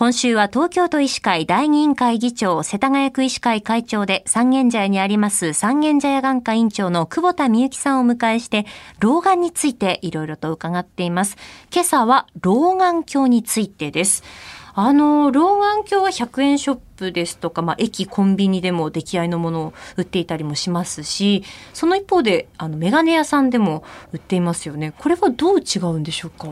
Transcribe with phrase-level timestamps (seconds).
[0.00, 8.64] 今週は東京都医師会第二委員会議長、世田谷区医師会会長で三軒茶屋にあります三軒茶屋眼科院長の久保田美幸さんをお迎えして、
[8.98, 11.36] 老眼についていろいろと伺っています。
[11.70, 14.22] 今朝は老眼鏡についてです。
[14.72, 21.44] あの、老眼鏡は100円ショップですとか、まあ、駅、コンビニでも出来合いのものを売っていたりもしますし、
[21.74, 24.94] その一方で、あの、メガネ屋さんでも売っていますよね。
[24.96, 26.48] これはどう違うんでしょうか？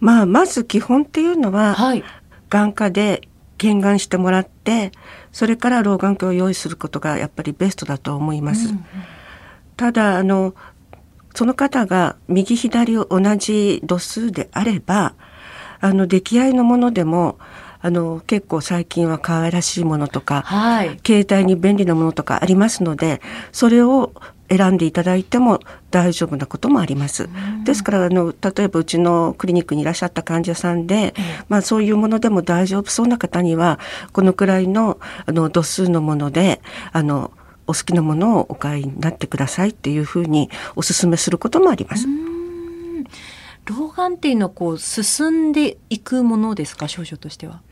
[0.00, 2.04] まあ、まず基本っていうのは、はい、
[2.54, 3.28] 眼科で
[3.58, 4.92] 検眼してもらって、
[5.32, 8.68] それから老眼鏡を用意することがやっぱりベストだと思います。
[8.68, 8.84] うんうん、
[9.76, 10.54] ただ、あの、
[11.34, 15.14] その方が右左同じ度数であれば、
[15.80, 17.38] あの、出来合いのものでも、
[17.80, 24.14] あの、結構最近は可愛らしいものとか、はい、携帯に便利なものとかありますので、それを
[24.48, 27.28] 選んでいただいても大丈夫なこともあります。
[27.64, 31.14] ですからあの例えばうちのクリニックにいらっしゃった患者さんで、
[31.48, 33.78] まあ、そういうものでも大丈夫そうな方には
[34.12, 36.60] このくらいのあの度数のもので
[36.92, 37.32] あの
[37.66, 42.06] お好きなものをお買いになってくださいっていうふうにお勧めすることもあります。
[43.64, 46.86] 老眼っていうのはこう進んでいくものですか？
[46.86, 47.62] 症状としては。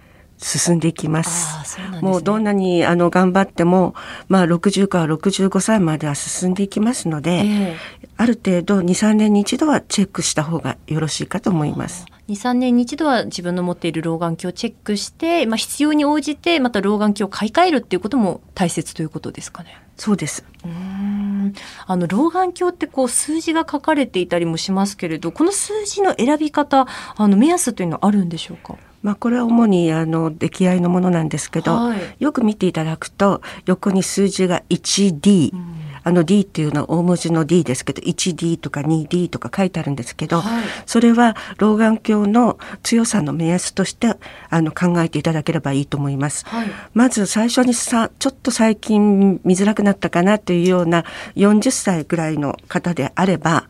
[0.42, 1.78] 進んでいきます。
[1.78, 3.94] うね、もうどんなにあの頑張っても、
[4.28, 7.76] まあ60から65歳までは進んでいきますので、えー、
[8.16, 12.06] ある程度2、3年に一度はチェックした方がよろしいかと思います。
[12.28, 19.78] 2、3年に一度は自分の持っている老眼鏡をチェックして、まあ必要に応じてまた老眼鏡を買い替えるっていうことも大切ということですかね。
[19.96, 20.44] そうです。
[20.64, 21.52] うん
[21.86, 28.76] あの老眼鏡ってこう数字が書かれていたりもしますけれど、この数字の選び方、あの目安というのはあるんでしょうか？
[29.02, 44.14] まあ、これは主にあの出来合いのものなんですけど、はい、よく見ていただくと横に数字が 1D、うん、あの D っていうのは大文字の D ですけど 1D とか 2D とか書いてあるんですけど、はい、それは老眼鏡の強さの目安として
[44.48, 46.46] あの考えていただければいいと思います。
[46.46, 53.68] はい、まず最初にさちょっと最近見づらくなったかなというような40歳ぐらいの方であれば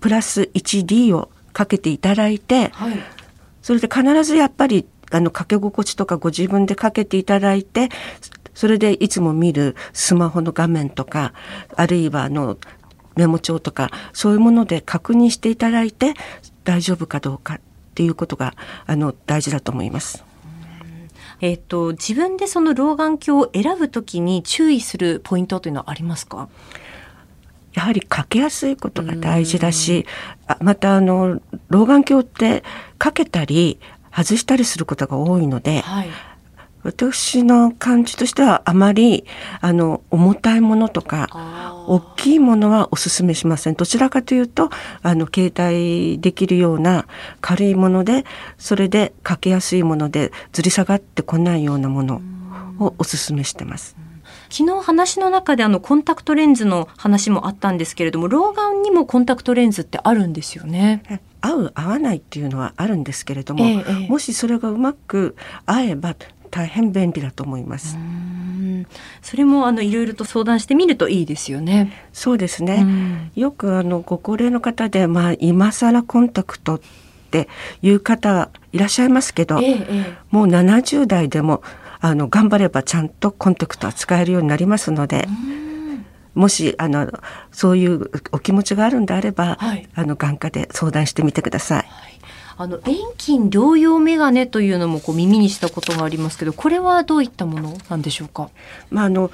[0.00, 3.17] プラス 1D をかけていただいて、はい
[3.68, 7.90] それで必ずやっぱりあの掛け心地とかご自分でかけていただいて
[8.54, 11.34] それでいつも見るスマホの画面とか
[11.76, 12.56] あるいはあの
[13.16, 16.14] メモ帳とかそういうもので確認していただいて
[16.64, 17.60] 大丈夫かどうかっ
[17.94, 18.54] ていうことが
[18.86, 20.24] あの大事だと思います。
[21.42, 26.48] えっ、と自分でその老眼鏡を選ぶときに注意するポイントというのはありますか？
[27.78, 30.04] やはりかけやすいことが大事だし、
[30.58, 32.64] またあの老眼鏡って
[32.98, 33.78] かけたり
[34.12, 36.08] 外したりすることが多いので、はい、
[36.82, 39.24] 私の感じとしてはあまり
[39.60, 41.28] あの重たいものとか
[41.86, 43.74] 大きいものはおすすめしません。
[43.74, 44.70] どちらかというと
[45.02, 47.06] あの携帯できるような
[47.40, 48.24] 軽いもので
[48.58, 52.22] それでかけやすいものでずり下がってこないようなもの
[52.80, 54.07] をおすすめしてます。
[54.50, 61.22] 昨日話の中であのコンタクトレンズの話もあったんですけれども老眼にもコンタクトレンズってあるんですよね。
[61.40, 66.16] 合う合わないっていうのはあるんですけれども、ええ、もしそれがうまく合えば
[66.50, 67.96] 大変便利だと思います。
[69.22, 71.92] それもあのいろいろと相談してみるといいですよね。
[72.12, 73.30] そうですね。
[73.34, 76.80] よくあのご高齢の方でまあ今更コンタクトっ
[77.30, 77.48] て
[77.82, 79.76] いう方いらっしゃいますけど、え、
[80.30, 81.62] もう70代でも
[82.00, 85.28] あの頑張ればちゃんとコンタクトは使えるようになりますので。
[86.34, 87.10] もしあの
[87.50, 91.86] そういうお気持ちがあるんであれば、はい、あの眼科で相談してみてください。
[91.88, 92.18] はい
[92.60, 98.50] あの遠近療養メガネというのもこう耳にしたことがありますけど、これはどういったものなんでしょうか？
[98.90, 99.30] まああの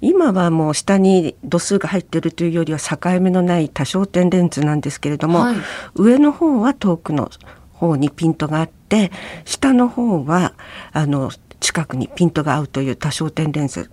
[0.00, 5.56] 今はもう下に度数が入っているというよりは境目のない多焦点レンズなんですけれども、はい、
[5.94, 7.30] 上の方は遠くの
[7.72, 9.12] 方にピントがあって
[9.44, 10.54] 下の方は
[10.92, 11.30] あの
[11.76, 13.90] 近くにピントが合うという多焦点レンズ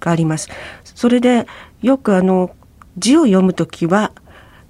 [0.00, 0.48] があります。
[0.84, 1.46] それで
[1.80, 2.56] よくあの
[2.98, 4.10] 字を読むときは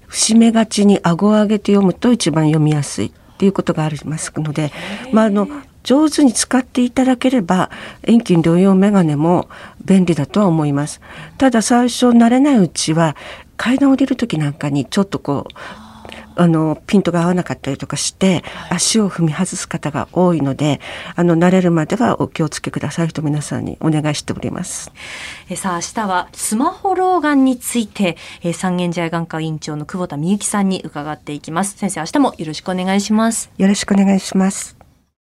[0.08, 4.72] 節目がちに顎を上げて読むと一番読みやすいっていうことがありますので、
[5.10, 5.48] まあ、あの
[5.84, 7.70] 上手に使っていただければ
[8.02, 9.48] 遠近療養メガネも
[9.82, 11.00] 便利だとは思います。
[11.38, 13.16] ただ最初慣れないうちは
[13.56, 15.89] 階段降りる時なんかにちょっとこう
[16.36, 20.80] あのピントが合わなかったりとかして足を踏み外す方が多いので
[21.16, 24.92] あの慣れるまではお気をつけくださいと皆さんにお願いしております。
[25.48, 31.76] えさあ明日はスマホ老眼について、え三軒茶屋眼科院長の久保田美幸さんに伺っていきます。
[31.76, 33.50] 先生明日もよろしくお願いします。
[33.56, 34.79] よろしくお願いします